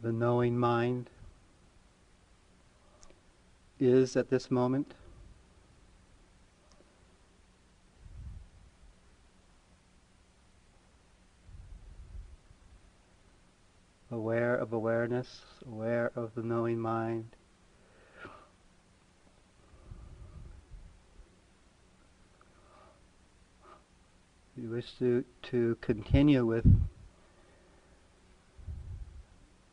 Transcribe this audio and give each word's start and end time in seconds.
the 0.00 0.12
knowing 0.12 0.56
mind 0.56 1.10
is 3.80 4.16
at 4.16 4.30
this 4.30 4.50
moment. 4.50 4.94
Aware 14.10 14.54
of 14.54 14.72
awareness, 14.72 15.42
aware 15.66 16.12
of 16.14 16.34
the 16.34 16.42
knowing 16.42 16.78
mind. 16.78 17.34
You 24.56 24.70
wish 24.70 24.92
to, 24.98 25.24
to 25.50 25.76
continue 25.80 26.46
with 26.46 26.64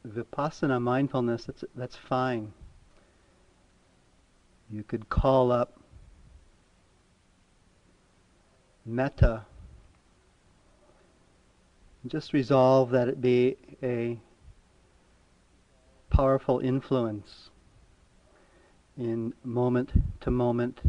vipassana 0.05 0.81
mindfulness, 0.81 1.45
that's, 1.45 1.63
that's 1.75 1.95
fine. 1.95 2.53
You 4.69 4.83
could 4.83 5.09
call 5.09 5.51
up 5.51 5.79
metta. 8.85 9.45
Just 12.07 12.33
resolve 12.33 12.91
that 12.91 13.07
it 13.07 13.21
be 13.21 13.57
a 13.81 14.19
powerful 16.09 16.59
influence 16.59 17.49
in 18.97 19.33
moment 19.43 19.91
to 20.21 20.31
moment 20.31 20.81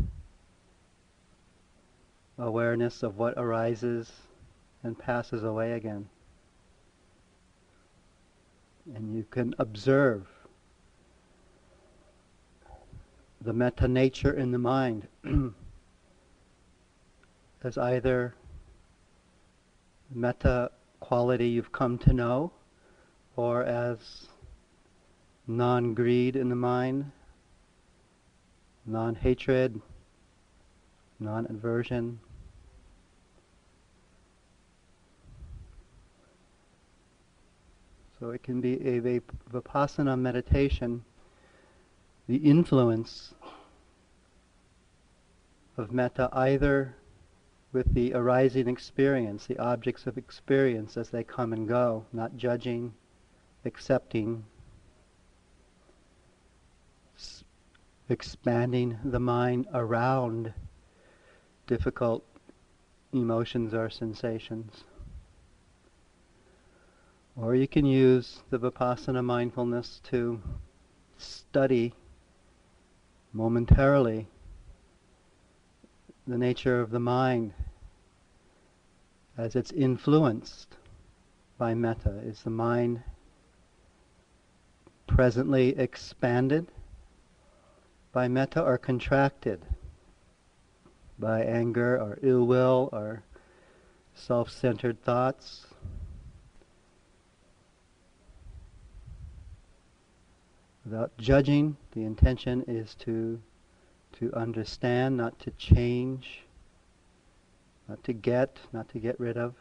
awareness 2.38 3.02
of 3.02 3.16
what 3.16 3.34
arises 3.36 4.12
and 4.82 4.98
passes 4.98 5.42
away 5.42 5.72
again. 5.72 6.08
And 8.94 9.16
you 9.16 9.24
can 9.24 9.54
observe 9.58 10.26
the 13.40 13.52
metta 13.52 13.88
nature 13.88 14.32
in 14.32 14.52
the 14.52 14.58
mind 14.58 15.08
as 17.62 17.76
either 17.76 18.34
metta 20.10 20.70
quality 21.00 21.48
you've 21.48 21.72
come 21.72 21.98
to 21.98 22.12
know 22.12 22.52
or 23.34 23.64
as 23.64 24.28
non-greed 25.46 26.36
in 26.36 26.48
the 26.48 26.56
mind, 26.56 27.10
non-hatred, 28.84 29.80
non-aversion. 31.20 32.18
So 38.18 38.30
it 38.30 38.42
can 38.42 38.60
be 38.60 38.74
a 38.86 39.00
vipassana 39.50 40.18
meditation 40.18 41.04
the 42.26 42.36
influence 42.36 43.34
of 45.76 45.92
metta 45.92 46.28
either 46.32 46.96
with 47.72 47.92
the 47.94 48.14
arising 48.14 48.68
experience, 48.68 49.46
the 49.46 49.58
objects 49.58 50.06
of 50.06 50.16
experience 50.16 50.96
as 50.96 51.10
they 51.10 51.22
come 51.22 51.52
and 51.52 51.68
go, 51.68 52.06
not 52.12 52.36
judging, 52.36 52.94
accepting, 53.64 54.44
expanding 58.08 58.98
the 59.04 59.20
mind 59.20 59.66
around 59.74 60.54
difficult 61.66 62.24
emotions 63.12 63.74
or 63.74 63.90
sensations. 63.90 64.84
Or 67.38 67.54
you 67.54 67.68
can 67.68 67.84
use 67.84 68.40
the 68.48 68.58
Vipassana 68.58 69.22
mindfulness 69.22 70.00
to 70.04 70.40
study 71.18 71.92
momentarily 73.30 74.26
the 76.26 76.38
nature 76.38 76.80
of 76.80 76.90
the 76.90 76.98
mind 76.98 77.52
as 79.36 79.54
it's 79.54 79.70
influenced 79.70 80.76
by 81.58 81.74
metta. 81.74 82.20
Is 82.24 82.42
the 82.42 82.48
mind 82.48 83.02
presently 85.06 85.78
expanded 85.78 86.68
by 88.12 88.28
metta 88.28 88.62
or 88.62 88.78
contracted 88.78 89.60
by 91.18 91.42
anger 91.42 92.00
or 92.00 92.18
ill 92.22 92.46
will 92.46 92.88
or 92.92 93.24
self 94.14 94.48
centered 94.48 95.02
thoughts? 95.02 95.66
Without 100.86 101.10
judging. 101.18 101.76
The 101.92 102.04
intention 102.04 102.64
is 102.66 102.94
to 103.00 103.40
to 104.18 104.32
understand, 104.32 105.16
not 105.18 105.38
to 105.40 105.50
change, 105.58 106.44
not 107.86 108.02
to 108.04 108.14
get, 108.14 108.56
not 108.72 108.88
to 108.90 108.98
get 108.98 109.20
rid 109.20 109.36
of. 109.36 109.54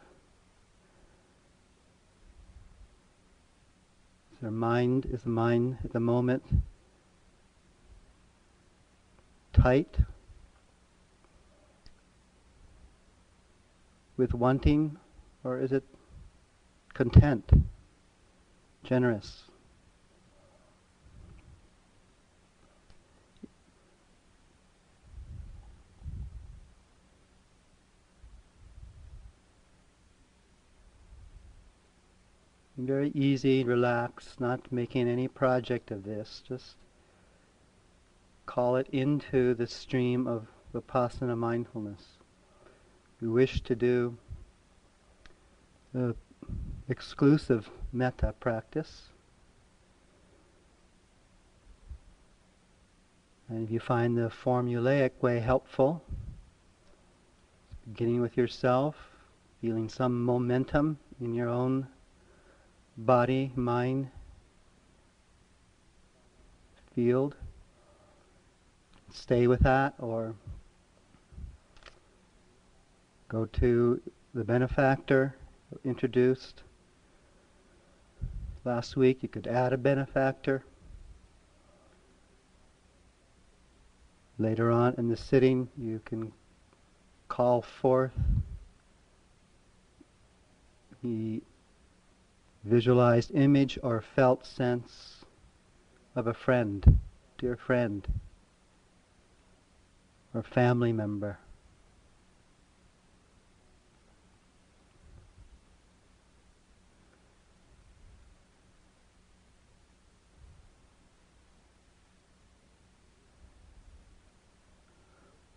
Is 4.33 4.39
their 4.41 4.51
mind 4.51 5.05
is 5.07 5.23
the 5.23 5.29
mind 5.29 5.79
at 5.83 5.91
the 5.91 5.99
moment 5.99 6.43
tight 9.51 9.97
with 14.15 14.33
wanting 14.33 14.97
or 15.43 15.59
is 15.59 15.71
it 15.71 15.83
content, 16.93 17.51
generous? 18.83 19.43
Very 32.85 33.09
easy, 33.15 33.63
relaxed, 33.63 34.39
not 34.39 34.71
making 34.71 35.07
any 35.07 35.27
project 35.27 35.89
of 35.89 36.03
this. 36.03 36.43
Just 36.47 36.75
call 38.45 38.75
it 38.75 38.87
into 38.91 39.55
the 39.55 39.65
stream 39.65 40.27
of 40.27 40.45
Vipassana 40.71 41.35
mindfulness. 41.35 42.19
We 43.19 43.27
wish 43.27 43.61
to 43.61 43.75
do 43.75 44.17
the 45.93 46.15
exclusive 46.87 47.71
metta 47.91 48.35
practice. 48.39 49.09
And 53.49 53.63
if 53.63 53.71
you 53.71 53.79
find 53.79 54.15
the 54.15 54.29
formulaic 54.29 55.11
way 55.21 55.39
helpful, 55.39 56.03
beginning 57.87 58.21
with 58.21 58.37
yourself, 58.37 58.95
feeling 59.59 59.89
some 59.89 60.23
momentum 60.23 60.99
in 61.19 61.33
your 61.33 61.49
own 61.49 61.87
body, 62.97 63.51
mind, 63.55 64.09
field. 66.93 67.35
Stay 69.11 69.47
with 69.47 69.61
that 69.61 69.93
or 69.99 70.35
go 73.27 73.45
to 73.45 74.01
the 74.33 74.43
benefactor 74.43 75.35
introduced 75.83 76.63
last 78.63 78.95
week. 78.95 79.23
You 79.23 79.29
could 79.29 79.47
add 79.47 79.73
a 79.73 79.77
benefactor. 79.77 80.63
Later 84.37 84.69
on 84.69 84.95
in 84.97 85.07
the 85.07 85.15
sitting, 85.15 85.69
you 85.77 86.01
can 86.03 86.33
call 87.29 87.61
forth 87.61 88.11
the 91.01 91.41
visualized 92.65 93.31
image 93.35 93.77
or 93.83 94.01
felt 94.01 94.43
sense 94.43 95.23
of 96.15 96.25
a 96.25 96.33
friend, 96.33 96.99
dear 97.37 97.55
friend, 97.55 98.07
or 100.33 100.41
family 100.41 100.91
member. 100.91 101.37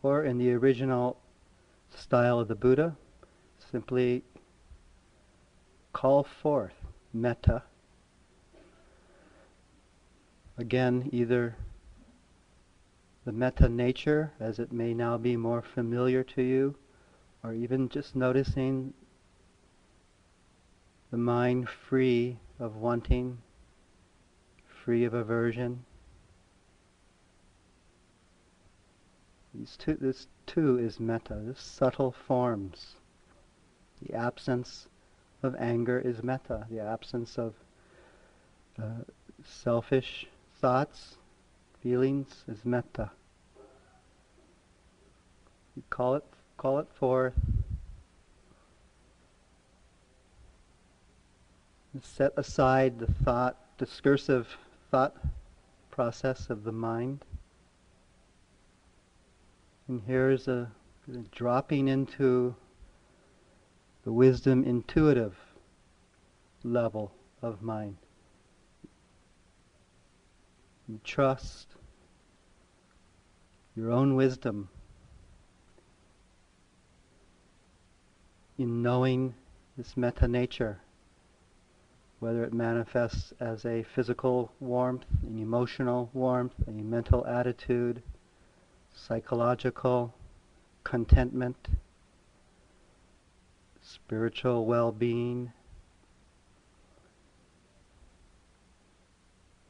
Or 0.02 0.24
in 0.24 0.38
the 0.38 0.52
original 0.52 1.18
style 1.90 2.38
of 2.38 2.48
the 2.48 2.54
Buddha, 2.54 2.96
simply 3.58 4.22
call 5.92 6.22
forth 6.22 6.87
metta. 7.12 7.62
Again, 10.56 11.08
either 11.12 11.56
the 13.24 13.32
metta 13.32 13.68
nature, 13.68 14.32
as 14.40 14.58
it 14.58 14.72
may 14.72 14.94
now 14.94 15.18
be 15.18 15.36
more 15.36 15.62
familiar 15.62 16.24
to 16.24 16.42
you, 16.42 16.74
or 17.44 17.52
even 17.52 17.88
just 17.88 18.16
noticing 18.16 18.92
the 21.10 21.16
mind 21.16 21.68
free 21.68 22.38
of 22.58 22.76
wanting, 22.76 23.38
free 24.66 25.04
of 25.04 25.14
aversion. 25.14 25.84
These 29.54 29.76
two, 29.76 29.94
this 29.94 30.26
too 30.46 30.78
is 30.78 30.98
metta, 30.98 31.40
this 31.44 31.60
subtle 31.60 32.12
forms. 32.12 32.96
The 34.02 34.14
absence 34.14 34.87
of 35.42 35.54
anger 35.56 35.98
is 35.98 36.22
metta, 36.22 36.66
the 36.70 36.80
absence 36.80 37.38
of 37.38 37.54
uh, 38.82 39.02
selfish 39.44 40.26
thoughts, 40.60 41.16
feelings 41.82 42.44
is 42.48 42.64
metta. 42.64 43.10
You 45.76 45.82
call 45.90 46.16
it, 46.16 46.24
call 46.56 46.78
it 46.78 46.88
forth. 46.92 47.34
set 52.02 52.32
aside 52.36 52.98
the 52.98 53.12
thought, 53.24 53.56
discursive 53.76 54.56
thought 54.90 55.16
process 55.90 56.48
of 56.50 56.64
the 56.64 56.72
mind. 56.72 57.24
And 59.88 60.02
here's 60.06 60.48
a, 60.48 60.70
a 61.12 61.16
dropping 61.32 61.88
into 61.88 62.54
the 64.08 64.12
wisdom 64.14 64.64
intuitive 64.64 65.36
level 66.64 67.12
of 67.42 67.60
mind. 67.60 67.94
You 70.88 70.98
trust 71.04 71.66
your 73.76 73.92
own 73.92 74.16
wisdom 74.16 74.70
in 78.56 78.80
knowing 78.82 79.34
this 79.76 79.94
metta 79.94 80.26
nature, 80.26 80.80
whether 82.18 82.44
it 82.44 82.54
manifests 82.54 83.34
as 83.40 83.66
a 83.66 83.82
physical 83.94 84.50
warmth, 84.58 85.04
an 85.22 85.38
emotional 85.38 86.08
warmth, 86.14 86.54
a 86.66 86.70
mental 86.70 87.26
attitude, 87.26 88.02
psychological 88.90 90.14
contentment, 90.82 91.68
spiritual 94.04 94.64
well-being, 94.64 95.52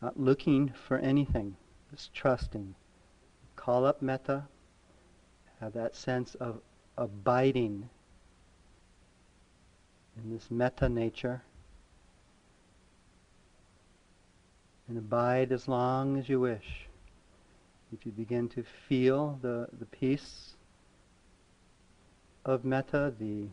not 0.00 0.18
looking 0.18 0.72
for 0.86 0.98
anything, 0.98 1.56
just 1.90 2.14
trusting. 2.14 2.74
Call 3.56 3.84
up 3.84 4.00
metta, 4.00 4.44
have 5.60 5.72
that 5.72 5.96
sense 5.96 6.34
of 6.36 6.60
abiding 6.96 7.88
in 10.16 10.30
this 10.30 10.50
metta 10.50 10.88
nature. 10.88 11.42
And 14.88 14.96
abide 14.96 15.52
as 15.52 15.68
long 15.68 16.16
as 16.16 16.28
you 16.28 16.40
wish. 16.40 16.86
If 17.92 18.06
you 18.06 18.12
begin 18.12 18.48
to 18.50 18.64
feel 18.88 19.38
the, 19.42 19.68
the 19.78 19.86
peace 19.86 20.54
of 22.44 22.64
metta, 22.64 23.12
the, 23.18 23.48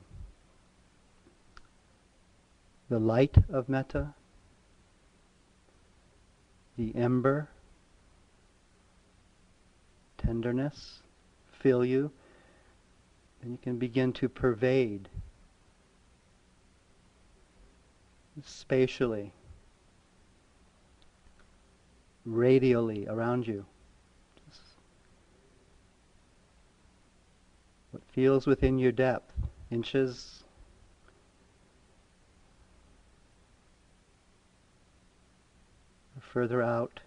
the 2.90 3.00
light 3.00 3.36
of 3.50 3.68
metta, 3.68 4.14
the 6.78 6.96
ember, 6.96 7.50
tenderness, 10.18 11.02
fill 11.52 11.84
you, 11.84 12.12
then 13.42 13.52
you 13.52 13.58
can 13.58 13.78
begin 13.78 14.14
to 14.14 14.30
pervade 14.30 15.10
spatially, 18.44 19.32
radially 22.26 23.08
around 23.08 23.48
you. 23.48 23.66
What 27.92 28.04
feels 28.12 28.46
within 28.46 28.78
your 28.78 28.92
depth, 28.92 29.32
inches, 29.72 30.44
further 36.36 36.62
out. 36.62 37.00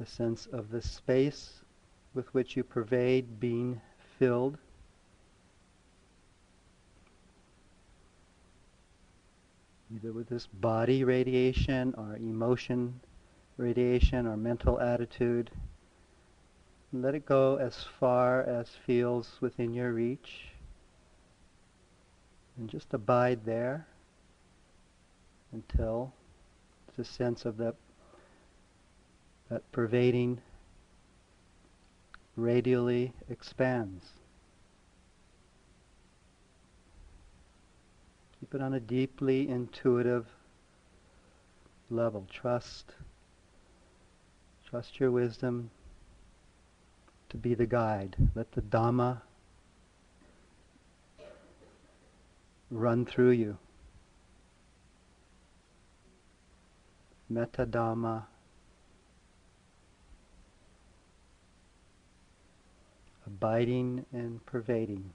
The 0.00 0.06
sense 0.06 0.46
of 0.46 0.72
the 0.72 0.82
space 0.82 1.60
with 2.12 2.26
which 2.34 2.56
you 2.56 2.64
pervade 2.64 3.38
being 3.38 3.80
filled. 4.18 4.58
either 9.94 10.12
with 10.12 10.28
this 10.28 10.48
body 10.48 11.04
radiation 11.04 11.94
or 11.96 12.16
emotion 12.16 12.98
radiation 13.58 14.26
or 14.26 14.36
mental 14.36 14.80
attitude. 14.80 15.52
Let 16.92 17.14
it 17.14 17.24
go 17.24 17.58
as 17.58 17.84
far 18.00 18.42
as 18.42 18.70
feels 18.70 19.36
within 19.40 19.72
your 19.72 19.92
reach. 19.92 20.48
And 22.58 22.68
just 22.68 22.92
abide 22.92 23.44
there 23.44 23.86
until 25.54 26.12
the 26.96 27.04
sense 27.04 27.44
of 27.44 27.56
that, 27.56 27.74
that 29.50 29.62
pervading 29.72 30.40
radially 32.36 33.12
expands. 33.30 34.04
Keep 38.40 38.54
it 38.56 38.60
on 38.60 38.74
a 38.74 38.80
deeply 38.80 39.48
intuitive 39.48 40.26
level. 41.88 42.26
Trust. 42.30 42.92
Trust 44.68 44.98
your 44.98 45.12
wisdom 45.12 45.70
to 47.30 47.36
be 47.36 47.54
the 47.54 47.66
guide. 47.66 48.16
Let 48.34 48.50
the 48.52 48.60
Dhamma 48.60 49.22
run 52.70 53.06
through 53.06 53.30
you. 53.30 53.56
Metta 57.28 57.64
Dhamma. 57.66 58.24
Abiding 63.26 64.04
and 64.12 64.44
pervading. 64.44 65.12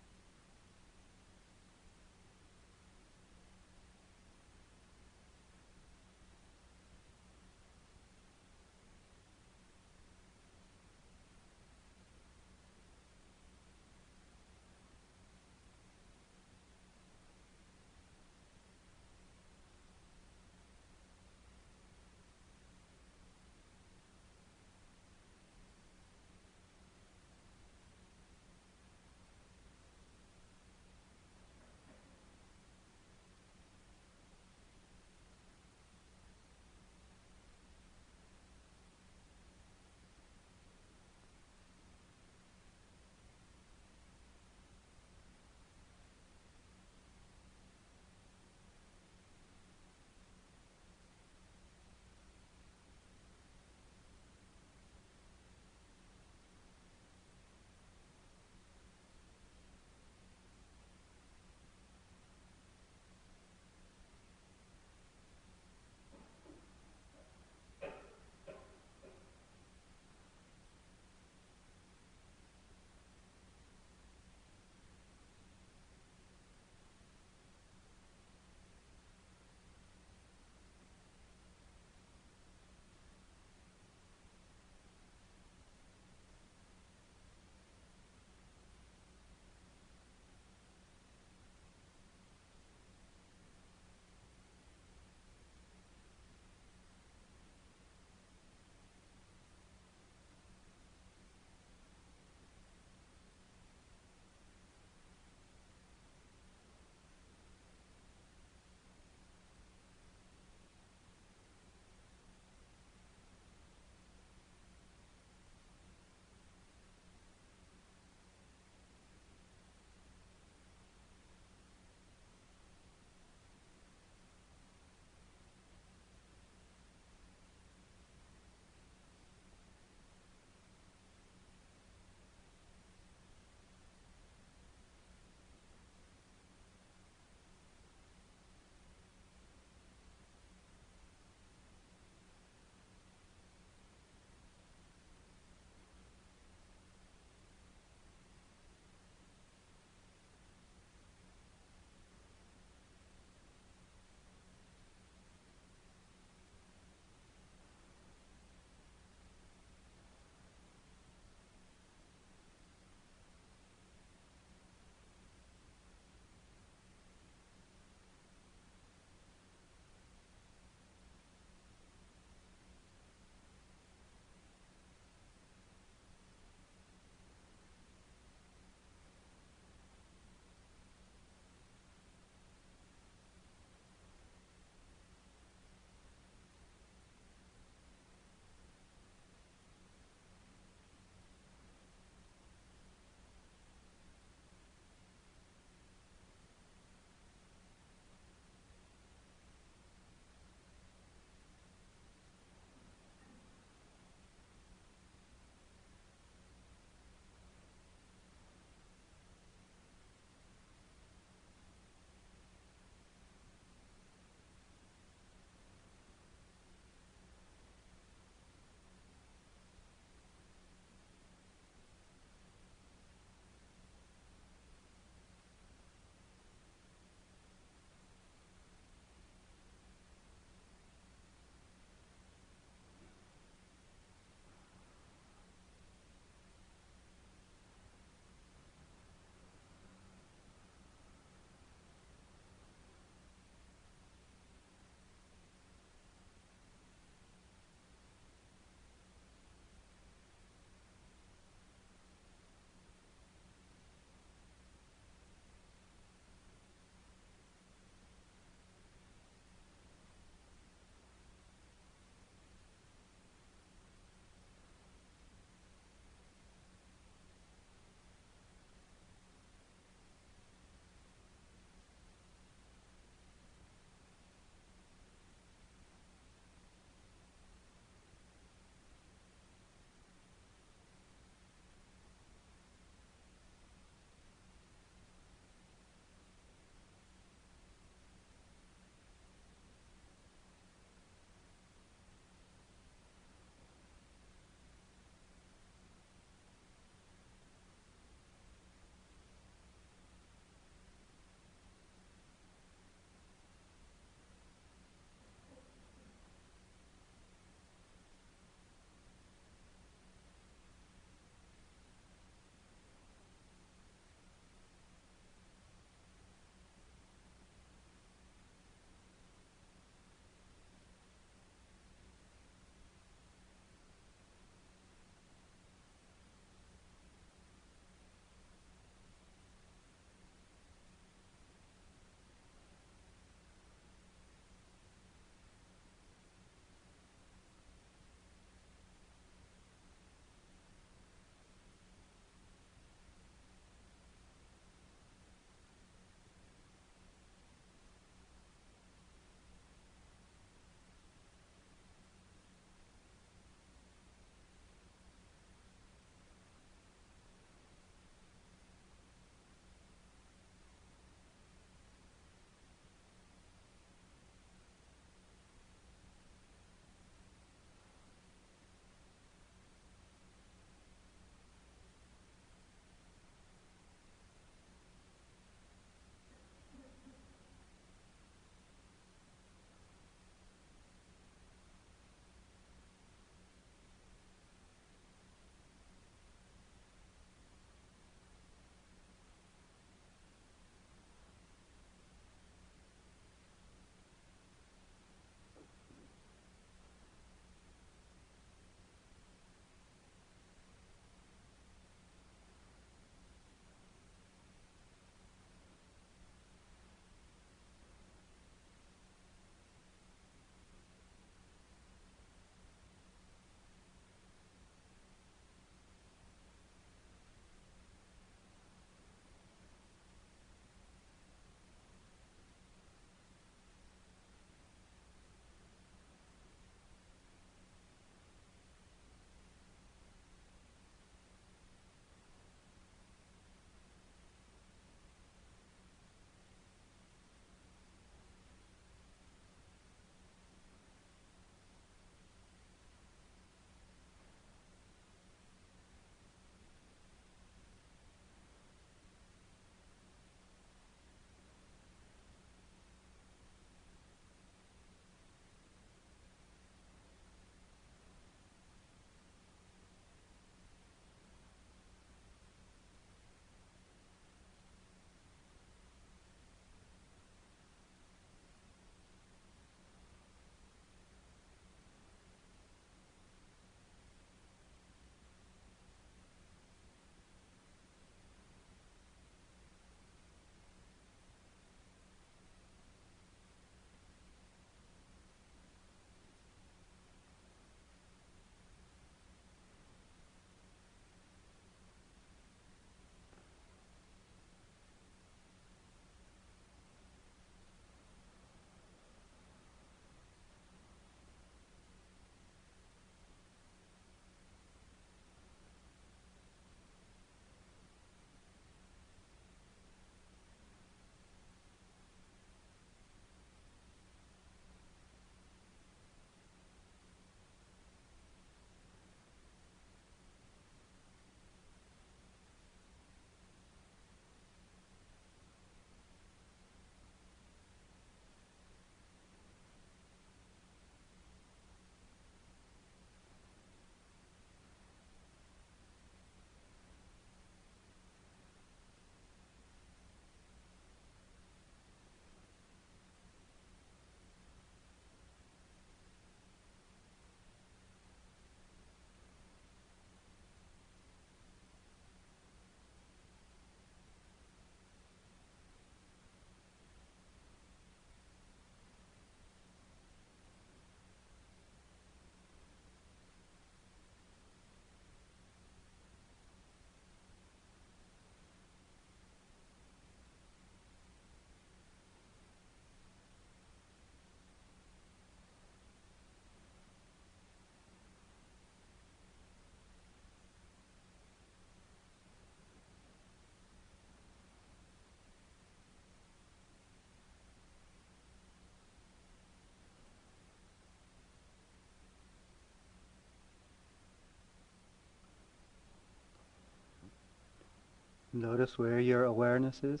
Notice 598.34 598.78
where 598.78 598.98
your 598.98 599.24
awareness 599.24 599.84
is. 599.84 600.00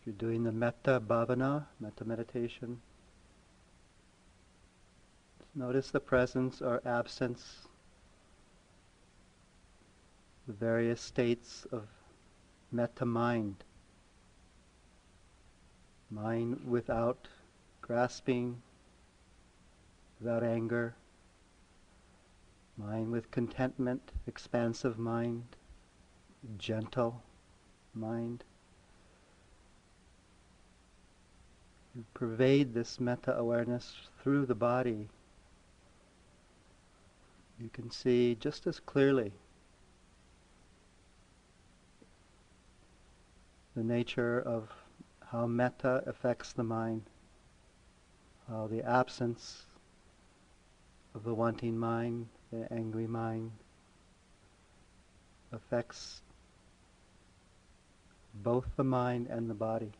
If 0.00 0.06
you're 0.06 0.14
doing 0.14 0.44
the 0.44 0.52
metta 0.52 1.00
bhavana, 1.00 1.66
metta 1.80 2.04
meditation, 2.04 2.80
notice 5.52 5.90
the 5.90 5.98
presence 5.98 6.62
or 6.62 6.80
absence, 6.84 7.66
the 10.46 10.52
various 10.52 11.00
states 11.00 11.66
of 11.72 11.88
metta 12.70 13.04
mind. 13.04 13.64
Mind 16.08 16.60
without 16.68 17.26
grasping, 17.82 18.62
without 20.20 20.44
anger, 20.44 20.94
mind 22.76 23.10
with 23.10 23.32
contentment, 23.32 24.12
expansive 24.28 24.98
mind, 24.98 25.44
gentle 26.58 27.22
mind. 27.94 28.44
You 31.94 32.04
pervade 32.12 32.74
this 32.74 32.98
metta 32.98 33.36
awareness 33.36 33.94
through 34.22 34.46
the 34.46 34.54
body. 34.54 35.08
You 37.60 37.68
can 37.72 37.90
see 37.90 38.34
just 38.34 38.66
as 38.66 38.80
clearly 38.80 39.32
the 43.76 43.84
nature 43.84 44.40
of 44.40 44.72
how 45.30 45.46
metta 45.46 46.02
affects 46.06 46.52
the 46.52 46.64
mind, 46.64 47.02
how 48.48 48.66
the 48.66 48.82
absence 48.82 49.66
of 51.14 51.24
the 51.24 51.34
wanting 51.34 51.78
mind, 51.78 52.26
the 52.50 52.72
angry 52.72 53.06
mind, 53.06 53.52
affects 55.52 56.22
both 58.42 58.66
the 58.76 58.84
mind 58.84 59.28
and 59.30 59.48
the 59.48 59.54
body. 59.54 59.92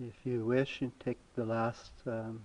If 0.00 0.14
you 0.24 0.44
wish, 0.44 0.80
you 0.80 0.92
take 1.04 1.18
the 1.34 1.44
last 1.44 1.90
um, 2.06 2.42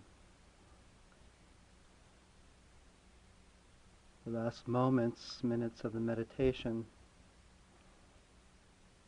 the 4.25 4.31
last 4.31 4.67
moments, 4.67 5.43
minutes 5.43 5.83
of 5.83 5.93
the 5.93 5.99
meditation, 5.99 6.83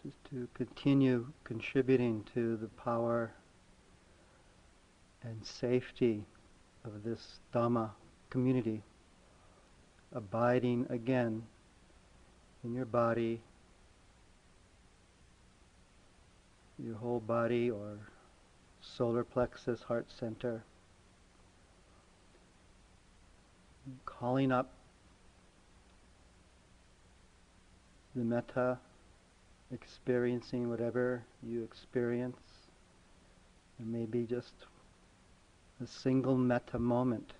just 0.03 0.17
to 0.29 0.47
continue 0.53 1.25
contributing 1.43 2.23
to 2.35 2.55
the 2.57 2.67
power 2.67 3.33
and 5.23 5.43
safety 5.43 6.23
of 6.83 7.03
this 7.03 7.39
Dhamma 7.51 7.89
community, 8.29 8.83
abiding 10.13 10.85
again 10.91 11.41
in 12.63 12.75
your 12.75 12.85
body, 12.85 13.41
your 16.77 16.95
whole 16.97 17.21
body 17.21 17.71
or 17.71 17.97
solar 18.97 19.23
plexus, 19.23 19.81
heart 19.83 20.07
center. 20.19 20.63
Calling 24.05 24.51
up 24.51 24.71
the 28.15 28.23
metta, 28.23 28.79
experiencing 29.71 30.69
whatever 30.69 31.23
you 31.43 31.63
experience. 31.63 32.37
It 33.79 33.85
may 33.85 34.05
be 34.05 34.25
just 34.25 34.53
a 35.83 35.87
single 35.87 36.37
metta 36.37 36.79
moment 36.79 37.33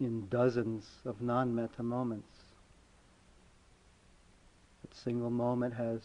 in 0.00 0.26
dozens 0.28 0.84
of 1.04 1.22
non-metta 1.22 1.82
moments. 1.82 2.36
That 4.82 4.94
single 4.96 5.30
moment 5.30 5.74
has 5.74 6.00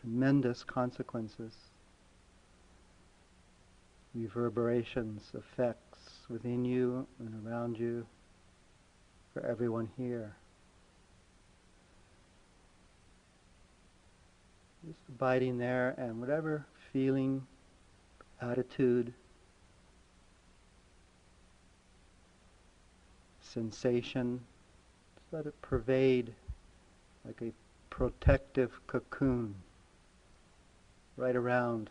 tremendous 0.00 0.62
consequences, 0.64 1.52
reverberations, 4.14 5.22
effects 5.34 6.20
within 6.28 6.64
you 6.64 7.06
and 7.18 7.46
around 7.46 7.78
you 7.78 8.06
for 9.32 9.44
everyone 9.44 9.88
here. 9.96 10.34
Just 14.86 15.00
abiding 15.08 15.58
there 15.58 15.94
and 15.98 16.20
whatever 16.20 16.64
feeling, 16.92 17.46
attitude, 18.40 19.12
sensation, 23.40 24.40
just 25.16 25.32
let 25.32 25.46
it 25.46 25.60
pervade 25.62 26.32
like 27.24 27.40
a 27.42 27.52
protective 27.90 28.70
cocoon 28.86 29.54
right 31.16 31.34
around 31.34 31.90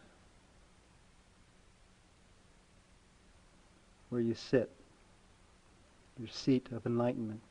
where 4.09 4.21
you 4.21 4.35
sit, 4.35 4.69
your 6.19 6.27
seat 6.27 6.67
of 6.71 6.85
enlightenment. 6.85 7.41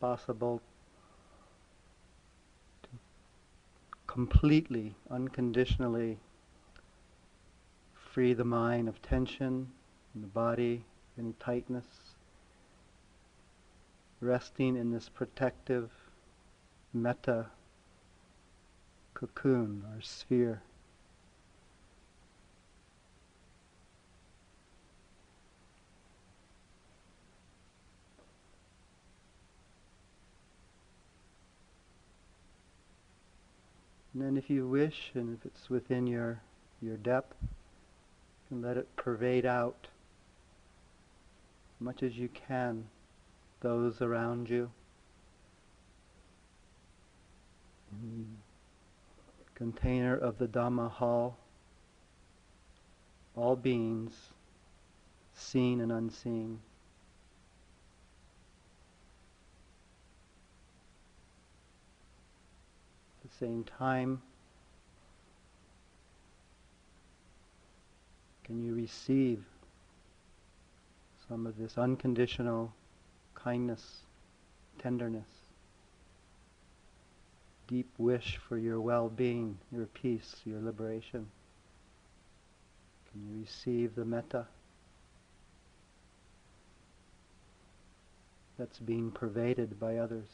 Possible 0.00 0.60
to 2.82 2.88
completely, 4.06 4.94
unconditionally 5.10 6.18
free 7.94 8.32
the 8.32 8.44
mind 8.44 8.88
of 8.88 9.02
tension 9.02 9.68
in 10.14 10.20
the 10.22 10.26
body, 10.26 10.84
any 11.18 11.34
tightness, 11.38 11.84
resting 14.20 14.76
in 14.76 14.90
this 14.90 15.08
protective 15.08 15.90
metta 16.92 17.46
cocoon 19.12 19.84
or 19.94 20.00
sphere. 20.00 20.62
And 34.16 34.24
then 34.24 34.38
if 34.38 34.48
you 34.48 34.66
wish, 34.66 35.10
and 35.12 35.36
if 35.36 35.44
it's 35.44 35.68
within 35.68 36.06
your, 36.06 36.40
your 36.80 36.96
depth, 36.96 37.34
you 37.42 37.48
can 38.48 38.62
let 38.62 38.78
it 38.78 38.96
pervade 38.96 39.44
out 39.44 39.88
as 41.74 41.84
much 41.84 42.02
as 42.02 42.16
you 42.16 42.30
can 42.30 42.86
those 43.60 44.00
around 44.00 44.48
you. 44.48 44.70
container 49.54 50.16
of 50.16 50.38
the 50.38 50.48
Dhamma 50.48 50.90
hall, 50.90 51.36
all 53.36 53.54
beings, 53.54 54.14
seen 55.34 55.78
and 55.82 55.92
unseen. 55.92 56.60
Same 63.38 63.64
time, 63.64 64.22
can 68.44 68.62
you 68.64 68.74
receive 68.74 69.44
some 71.28 71.46
of 71.46 71.58
this 71.58 71.76
unconditional 71.76 72.72
kindness, 73.34 74.02
tenderness, 74.78 75.28
deep 77.66 77.88
wish 77.98 78.38
for 78.48 78.56
your 78.56 78.80
well-being, 78.80 79.58
your 79.72 79.86
peace, 79.86 80.36
your 80.44 80.60
liberation? 80.60 81.26
Can 83.10 83.28
you 83.28 83.40
receive 83.40 83.94
the 83.94 84.04
metta 84.04 84.46
that's 88.58 88.78
being 88.78 89.10
pervaded 89.10 89.78
by 89.78 89.96
others? 89.96 90.28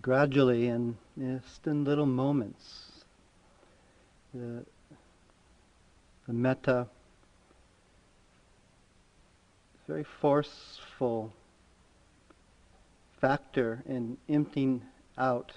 Gradually 0.00 0.68
and 0.68 0.96
just 1.18 1.66
in 1.66 1.84
little 1.84 2.06
moments 2.06 3.04
the, 4.32 4.64
the 6.26 6.32
metta 6.32 6.86
very 9.86 10.04
forceful 10.04 11.32
factor 13.20 13.82
in 13.86 14.16
emptying 14.28 14.82
out 15.18 15.52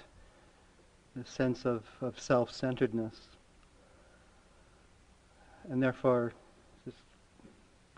the 1.16 1.24
sense 1.24 1.64
of, 1.64 1.82
of 2.00 2.18
self-centeredness 2.20 3.16
and 5.70 5.82
therefore 5.82 6.32
just 6.84 6.98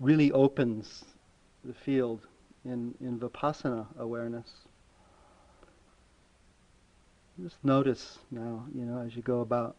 really 0.00 0.32
opens 0.32 1.04
the 1.64 1.74
field 1.74 2.26
in, 2.64 2.94
in 3.00 3.18
vipassana 3.18 3.86
awareness. 3.98 4.50
Just 7.42 7.64
notice 7.64 8.18
now, 8.30 8.66
you 8.74 8.84
know, 8.84 9.00
as 9.00 9.16
you 9.16 9.22
go 9.22 9.40
about 9.40 9.76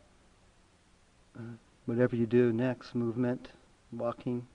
uh, 1.37 1.53
whatever 1.85 2.15
you 2.15 2.25
do 2.25 2.51
next, 2.51 2.95
movement, 2.95 3.49
walking. 3.91 4.47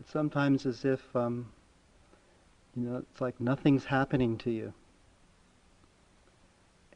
It's 0.00 0.10
sometimes 0.10 0.66
as 0.66 0.84
if, 0.84 1.14
um, 1.14 1.52
you 2.74 2.82
know, 2.82 2.96
it's 2.96 3.20
like 3.20 3.40
nothing's 3.40 3.84
happening 3.84 4.36
to 4.38 4.50
you. 4.50 4.72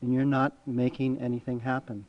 And 0.00 0.12
you're 0.12 0.24
not 0.24 0.53
making 0.66 1.20
anything 1.20 1.61
happen. 1.61 2.07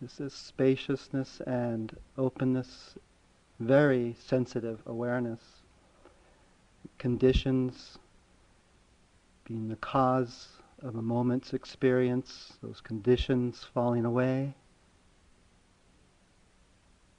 Just 0.00 0.18
this 0.18 0.34
spaciousness 0.34 1.40
and 1.46 1.96
openness, 2.18 2.96
very 3.58 4.16
sensitive 4.26 4.80
awareness. 4.86 5.40
Conditions 6.98 7.98
being 9.44 9.68
the 9.68 9.76
cause 9.76 10.48
of 10.82 10.96
a 10.96 11.02
moment's 11.02 11.52
experience, 11.52 12.54
those 12.62 12.80
conditions 12.80 13.66
falling 13.72 14.04
away, 14.04 14.54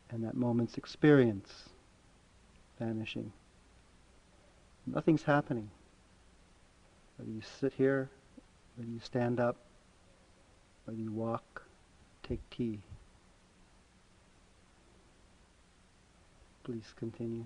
and 0.10 0.24
that 0.24 0.36
moment's 0.36 0.78
experience 0.78 1.70
vanishing. 2.80 3.32
Nothing's 4.86 5.24
happening. 5.24 5.70
Whether 7.18 7.32
you 7.32 7.42
sit 7.60 7.74
here, 7.74 8.10
whether 8.76 8.90
you 8.90 9.00
stand 9.00 9.40
up, 9.40 9.58
whether 10.86 11.00
you 11.00 11.12
walk, 11.12 11.64
take 12.24 12.40
tea. 12.50 12.80
Please 16.68 16.94
continue. 17.00 17.46